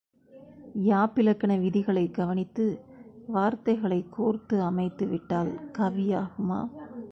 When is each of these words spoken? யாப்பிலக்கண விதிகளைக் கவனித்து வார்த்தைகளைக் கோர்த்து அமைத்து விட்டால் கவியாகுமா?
யாப்பிலக்கண 0.85 1.59
விதிகளைக் 1.59 2.13
கவனித்து 2.13 2.79
வார்த்தைகளைக் 3.27 4.19
கோர்த்து 4.19 4.61
அமைத்து 4.61 5.07
விட்டால் 5.07 5.71
கவியாகுமா? 5.77 6.69